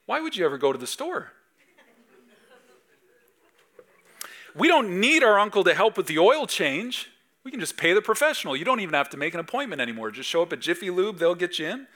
[0.07, 1.33] Why would you ever go to the store?
[4.57, 7.09] We don't need our uncle to help with the oil change.
[7.45, 8.57] We can just pay the professional.
[8.57, 10.11] You don't even have to make an appointment anymore.
[10.11, 11.87] Just show up at Jiffy Lube, they'll get you in.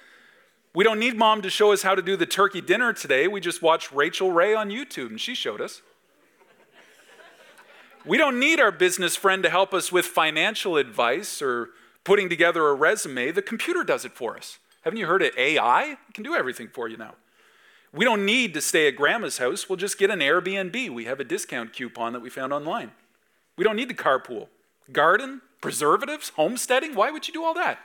[0.74, 3.28] We don't need mom to show us how to do the turkey dinner today.
[3.28, 5.82] We just watched Rachael Ray on YouTube and she showed us.
[8.04, 11.70] We don't need our business friend to help us with financial advice or
[12.02, 13.30] putting together a resume.
[13.30, 14.58] The computer does it for us.
[14.82, 15.92] Haven't you heard of AI?
[15.92, 17.14] It can do everything for you now.
[17.92, 19.68] We don't need to stay at grandma's house.
[19.68, 20.90] We'll just get an Airbnb.
[20.90, 22.90] We have a discount coupon that we found online.
[23.56, 24.48] We don't need the carpool.
[24.92, 26.96] Garden, preservatives, homesteading.
[26.96, 27.78] Why would you do all that?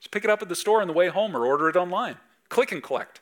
[0.00, 2.16] Just pick it up at the store on the way home or order it online
[2.50, 3.20] click and collect.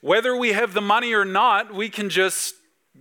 [0.00, 2.54] Whether we have the money or not, we can just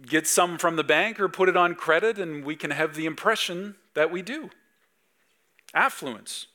[0.05, 3.05] get some from the bank or put it on credit, and we can have the
[3.05, 4.49] impression that we do.
[5.73, 6.47] Affluence.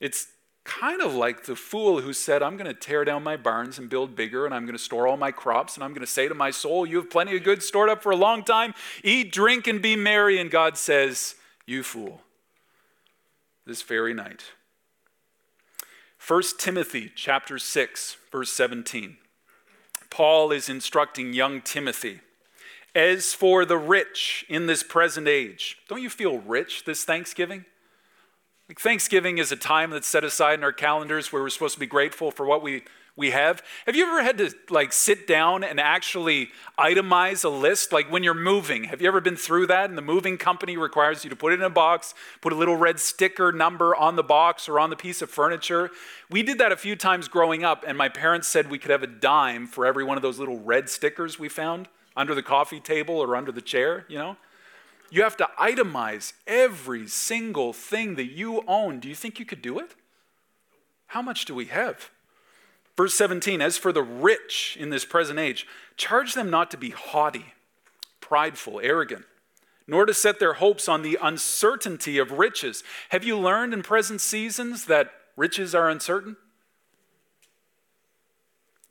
[0.00, 0.28] It's
[0.64, 3.90] kind of like the fool who said, I'm going to tear down my barns and
[3.90, 6.28] build bigger, and I'm going to store all my crops, and I'm going to say
[6.28, 8.74] to my soul, You have plenty of goods stored up for a long time.
[9.04, 10.40] Eat, drink, and be merry.
[10.40, 11.34] And God says,
[11.66, 12.22] You fool,
[13.66, 14.44] this very night
[16.24, 19.16] 1 Timothy chapter 6 verse 17.
[20.08, 22.20] Paul is instructing young Timothy.
[22.94, 27.64] As for the rich in this present age, don't you feel rich this Thanksgiving?
[28.68, 31.80] Like Thanksgiving is a time that's set aside in our calendars where we're supposed to
[31.80, 32.84] be grateful for what we
[33.14, 33.62] we have.
[33.84, 36.48] Have you ever had to like sit down and actually
[36.78, 37.92] itemize a list?
[37.92, 39.90] Like when you're moving, have you ever been through that?
[39.90, 42.76] And the moving company requires you to put it in a box, put a little
[42.76, 45.90] red sticker number on the box or on the piece of furniture.
[46.30, 49.02] We did that a few times growing up, and my parents said we could have
[49.02, 52.80] a dime for every one of those little red stickers we found under the coffee
[52.80, 54.36] table or under the chair, you know?
[55.10, 58.98] You have to itemize every single thing that you own.
[58.98, 59.94] Do you think you could do it?
[61.08, 62.10] How much do we have?
[62.96, 65.66] Verse 17 As for the rich in this present age,
[65.96, 67.54] charge them not to be haughty,
[68.20, 69.24] prideful, arrogant,
[69.86, 72.84] nor to set their hopes on the uncertainty of riches.
[73.10, 76.36] Have you learned in present seasons that riches are uncertain?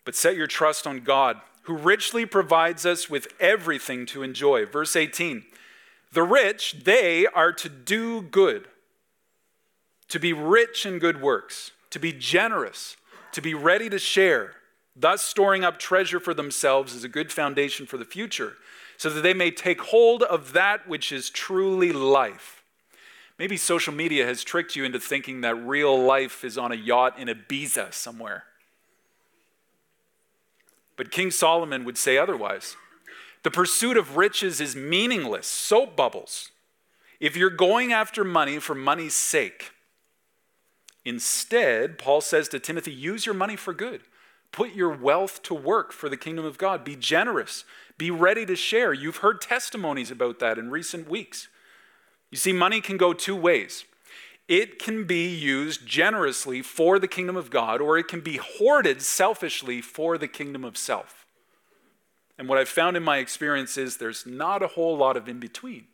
[0.04, 4.66] But set your trust on God, who richly provides us with everything to enjoy.
[4.66, 5.44] Verse 18
[6.12, 8.68] The rich, they are to do good,
[10.08, 12.98] to be rich in good works, to be generous
[13.34, 14.56] to be ready to share,
[14.96, 18.58] thus storing up treasure for themselves as a good foundation for the future,
[18.98, 22.64] so that they may take hold of that which is truly life.
[23.40, 27.18] Maybe social media has tricked you into thinking that real life is on a yacht
[27.18, 28.44] in Ibiza somewhere.
[30.96, 32.76] But King Solomon would say otherwise.
[33.42, 36.52] The pursuit of riches is meaningless, soap bubbles.
[37.20, 39.72] If you're going after money for money's sake,
[41.04, 44.02] Instead, Paul says to Timothy, use your money for good.
[44.52, 46.84] Put your wealth to work for the kingdom of God.
[46.84, 47.64] Be generous.
[47.98, 48.94] Be ready to share.
[48.94, 51.48] You've heard testimonies about that in recent weeks.
[52.30, 53.86] You see, money can go two ways.
[54.48, 59.02] It can be used generously for the kingdom of God, or it can be hoarded
[59.02, 61.26] selfishly for the kingdom of self.
[62.38, 65.40] And what I've found in my experience is there's not a whole lot of in
[65.40, 65.86] between.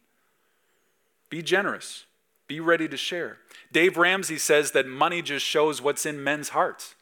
[1.30, 2.06] Be generous.
[2.48, 3.38] Be ready to share.
[3.72, 6.96] Dave Ramsey says that money just shows what's in men's hearts.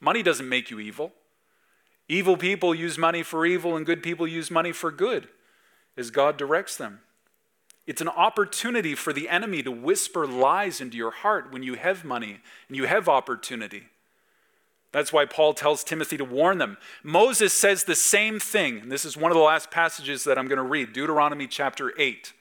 [0.00, 1.12] Money doesn't make you evil.
[2.08, 5.28] Evil people use money for evil, and good people use money for good
[5.96, 7.00] as God directs them.
[7.86, 12.04] It's an opportunity for the enemy to whisper lies into your heart when you have
[12.04, 13.84] money and you have opportunity.
[14.92, 16.76] That's why Paul tells Timothy to warn them.
[17.02, 18.80] Moses says the same thing.
[18.80, 21.92] And this is one of the last passages that I'm going to read Deuteronomy chapter
[21.98, 22.32] 8.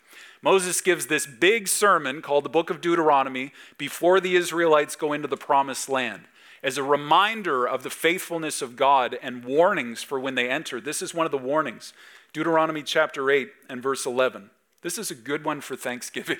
[0.42, 5.28] Moses gives this big sermon called the Book of Deuteronomy before the Israelites go into
[5.28, 6.24] the promised land
[6.64, 10.80] as a reminder of the faithfulness of God and warnings for when they enter.
[10.82, 11.94] This is one of the warnings
[12.32, 14.52] Deuteronomy chapter 8 and verse 11.
[14.82, 16.38] This is a good one for Thanksgiving,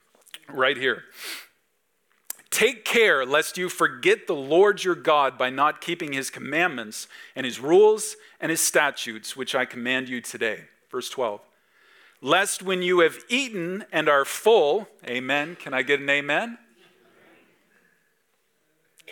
[0.48, 1.02] right here.
[2.48, 7.44] Take care lest you forget the Lord your God by not keeping his commandments and
[7.44, 10.64] his rules and his statutes, which I command you today.
[10.90, 11.40] Verse 12
[12.22, 15.56] lest when you have eaten and are full, amen.
[15.56, 16.56] Can I get an amen?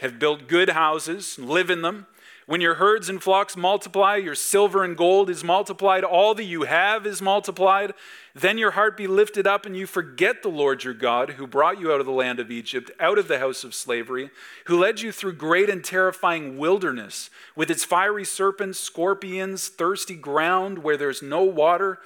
[0.00, 2.06] Have built good houses, live in them.
[2.46, 6.62] When your herds and flocks multiply, your silver and gold is multiplied, all that you
[6.62, 7.94] have is multiplied.
[8.34, 11.78] Then your heart be lifted up, and you forget the Lord your God, who brought
[11.78, 14.30] you out of the land of Egypt, out of the house of slavery,
[14.64, 20.78] who led you through great and terrifying wilderness, with its fiery serpents, scorpions, thirsty ground
[20.78, 22.00] where there's no water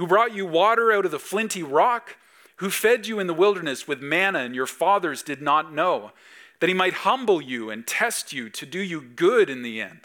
[0.00, 2.16] who brought you water out of the flinty rock,
[2.56, 6.12] who fed you in the wilderness with manna and your fathers did not know,
[6.58, 10.00] that he might humble you and test you to do you good in the end.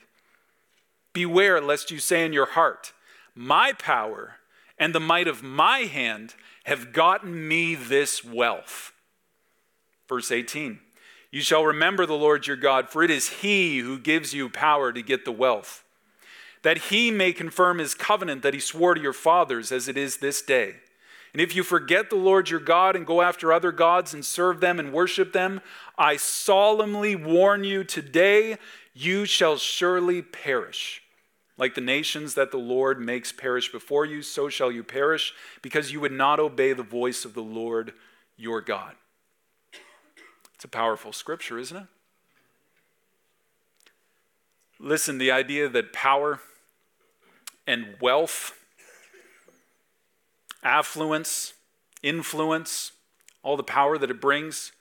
[1.13, 2.91] Beware lest you say in your heart,
[3.33, 4.35] My power
[4.77, 6.35] and the might of my hand
[6.65, 8.91] have gotten me this wealth.
[10.09, 10.81] Verse 18
[11.31, 14.91] You shall remember the Lord your God, for it is he who gives you power
[14.91, 15.84] to get the wealth
[16.65, 20.17] that he may confirm his covenant that he swore to your fathers as it is
[20.17, 20.73] this day.
[21.31, 24.61] And if you forget the Lord your God and go after other gods and serve
[24.61, 25.61] them and worship them,
[25.95, 28.57] I solemnly warn you today,
[28.95, 31.03] you shall surely perish.
[31.55, 35.91] Like the nations that the Lord makes perish before you, so shall you perish, because
[35.91, 37.93] you would not obey the voice of the Lord
[38.37, 38.95] your God.
[40.55, 41.87] It's a powerful scripture, isn't it?
[44.79, 46.39] Listen, the idea that power
[47.67, 48.53] and wealth,
[50.63, 51.53] affluence,
[52.03, 52.91] influence,
[53.43, 54.71] all the power that it brings,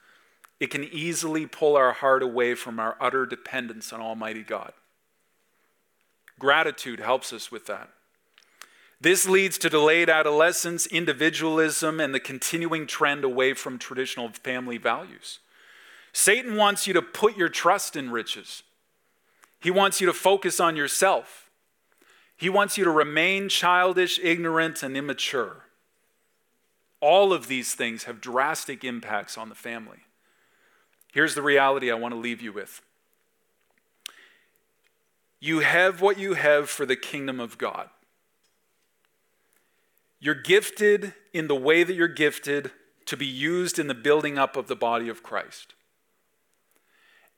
[0.61, 4.72] it can easily pull our heart away from our utter dependence on Almighty God.
[6.39, 7.91] Gratitude helps us with that.
[9.01, 15.41] This leads to delayed adolescence, individualism, and the continuing trend away from traditional family values.
[16.12, 18.62] Satan wants you to put your trust in riches.
[19.61, 21.43] He wants you to focus on yourself.
[22.37, 25.64] He wants you to remain childish, ignorant, and immature.
[27.01, 29.99] All of these things have drastic impacts on the family.
[31.12, 32.82] Here's the reality I want to leave you with
[35.41, 37.91] you have what you have for the kingdom of God.
[40.18, 42.70] You're gifted in the way that you're gifted
[43.05, 45.74] to be used in the building up of the body of Christ.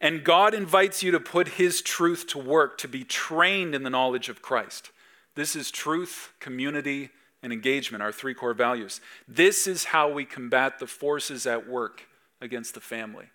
[0.00, 3.90] And God invites you to put His truth to work, to be trained in the
[3.90, 4.90] knowledge of Christ.
[5.34, 7.10] This is truth, community,
[7.42, 9.00] and engagement, our three core values.
[9.28, 12.02] This is how we combat the forces at work
[12.40, 13.26] against the family.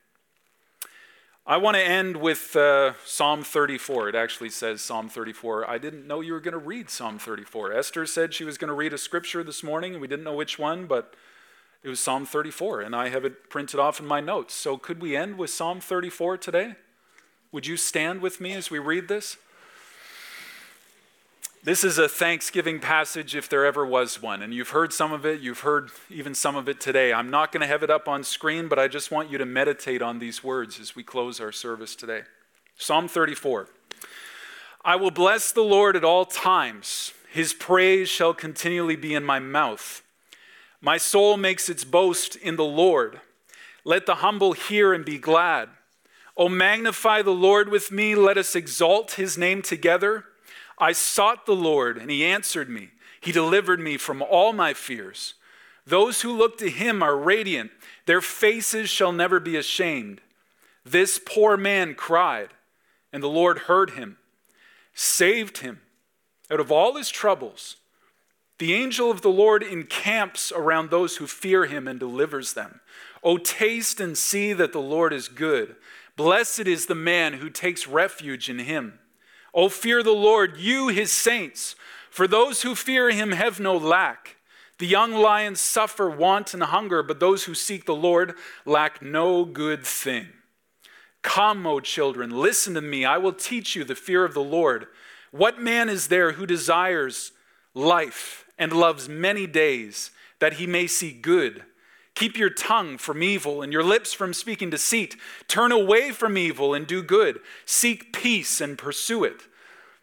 [1.45, 4.09] I want to end with uh, Psalm 34.
[4.09, 5.67] It actually says Psalm 34.
[5.67, 7.73] I didn't know you were going to read Psalm 34.
[7.73, 10.35] Esther said she was going to read a scripture this morning, and we didn't know
[10.35, 11.15] which one, but
[11.83, 14.53] it was Psalm 34, and I have it printed off in my notes.
[14.53, 16.75] So could we end with Psalm 34 today?
[17.51, 19.37] Would you stand with me as we read this?
[21.63, 24.41] This is a Thanksgiving passage if there ever was one.
[24.41, 27.13] And you've heard some of it, you've heard even some of it today.
[27.13, 29.45] I'm not going to have it up on screen, but I just want you to
[29.45, 32.21] meditate on these words as we close our service today.
[32.77, 33.69] Psalm 34
[34.83, 39.37] I will bless the Lord at all times, his praise shall continually be in my
[39.37, 40.01] mouth.
[40.81, 43.21] My soul makes its boast in the Lord.
[43.83, 45.69] Let the humble hear and be glad.
[46.35, 50.25] O magnify the Lord with me, let us exalt his name together.
[50.79, 52.89] I sought the Lord, and he answered me.
[53.19, 55.35] He delivered me from all my fears.
[55.85, 57.71] Those who look to him are radiant,
[58.07, 60.21] their faces shall never be ashamed.
[60.83, 62.49] This poor man cried,
[63.13, 64.17] and the Lord heard him,
[64.95, 65.81] saved him
[66.49, 67.77] out of all his troubles.
[68.61, 72.79] The angel of the Lord encamps around those who fear him and delivers them.
[73.23, 75.75] O taste and see that the Lord is good.
[76.15, 78.99] Blessed is the man who takes refuge in him.
[79.51, 81.75] O fear the Lord, you his saints,
[82.11, 84.35] for those who fear him have no lack.
[84.77, 89.43] The young lions suffer want and hunger, but those who seek the Lord lack no
[89.43, 90.27] good thing.
[91.23, 93.05] Come, O children, listen to me.
[93.05, 94.85] I will teach you the fear of the Lord.
[95.31, 97.31] What man is there who desires
[97.73, 101.63] life and loves many days that he may see good?
[102.13, 105.15] Keep your tongue from evil and your lips from speaking deceit.
[105.47, 107.39] Turn away from evil and do good.
[107.65, 109.47] Seek peace and pursue it.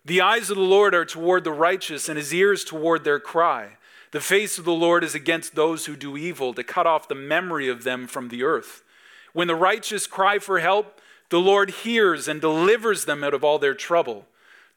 [0.04, 3.76] The eyes of the Lord are toward the righteous, and his ears toward their cry.
[4.10, 7.14] The face of the Lord is against those who do evil, to cut off the
[7.14, 8.82] memory of them from the earth.
[9.34, 13.58] When the righteous cry for help, the Lord hears and delivers them out of all
[13.58, 14.26] their trouble.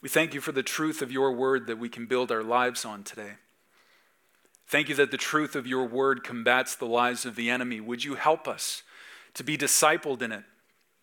[0.00, 2.84] We thank you for the truth of your word that we can build our lives
[2.84, 3.32] on today.
[4.68, 7.80] Thank you that the truth of your word combats the lies of the enemy.
[7.80, 8.82] Would you help us
[9.34, 10.44] to be discipled in it,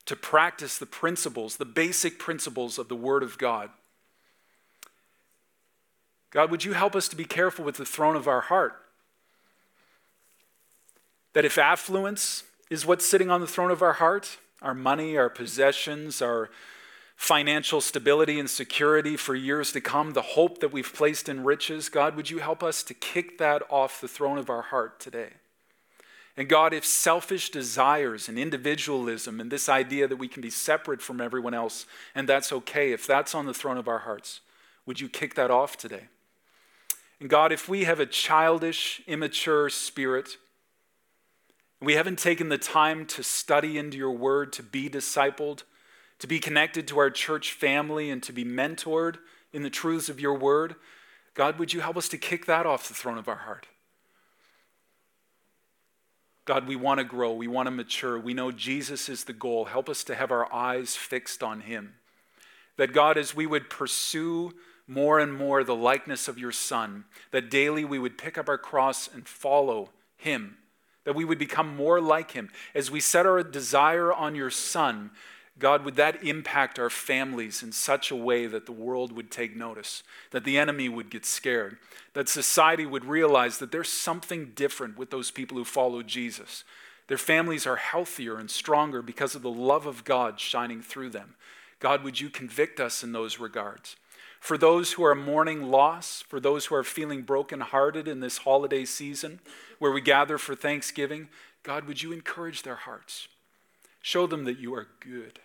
[0.05, 3.71] to practice the principles, the basic principles of the word of God?
[6.29, 8.75] God, would you help us to be careful with the throne of our heart?
[11.33, 15.29] That if affluence is what's sitting on the throne of our heart, our money, our
[15.29, 16.49] possessions, our
[17.15, 21.89] financial stability and security for years to come, the hope that we've placed in riches.
[21.89, 25.29] God, would you help us to kick that off the throne of our heart today?
[26.37, 31.01] And God, if selfish desires and individualism and this idea that we can be separate
[31.01, 34.41] from everyone else, and that's okay, if that's on the throne of our hearts,
[34.85, 36.07] would you kick that off today?
[37.21, 40.37] And God, if we have a childish, immature spirit,
[41.81, 45.63] we haven't taken the time to study into your word, to be discipled,
[46.19, 49.17] to be connected to our church family and to be mentored
[49.53, 50.75] in the truths of your word.
[51.33, 53.67] God, would you help us to kick that off the throne of our heart?
[56.45, 57.33] God, we want to grow.
[57.33, 58.19] We want to mature.
[58.19, 59.65] We know Jesus is the goal.
[59.65, 61.95] Help us to have our eyes fixed on him.
[62.77, 64.53] That, God, as we would pursue
[64.87, 68.59] more and more the likeness of your Son, that daily we would pick up our
[68.59, 70.57] cross and follow him,
[71.03, 72.51] that we would become more like him.
[72.75, 75.09] As we set our desire on your Son,
[75.57, 79.55] God, would that impact our families in such a way that the world would take
[79.55, 81.77] notice, that the enemy would get scared,
[82.13, 86.65] that society would realize that there's something different with those people who follow Jesus.
[87.07, 91.35] Their families are healthier and stronger because of the love of God shining through them.
[91.79, 93.95] God, would you convict us in those regards?
[94.41, 98.83] For those who are mourning loss, for those who are feeling brokenhearted in this holiday
[98.83, 99.39] season
[99.79, 101.29] where we gather for Thanksgiving,
[101.63, 103.29] God, would you encourage their hearts?
[104.01, 105.39] Show them that you are good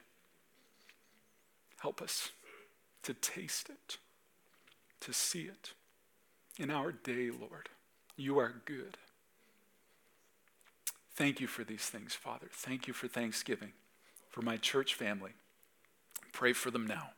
[1.80, 2.30] Help us
[3.02, 3.96] to taste it,
[5.00, 5.72] to see it
[6.58, 7.70] in our day, Lord.
[8.16, 8.98] You are good.
[11.14, 12.48] Thank you for these things, Father.
[12.52, 13.72] Thank you for Thanksgiving,
[14.28, 15.32] for my church family.
[16.32, 17.10] Pray for them now.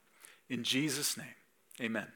[0.48, 1.34] In Jesus' name,
[1.80, 2.06] amen.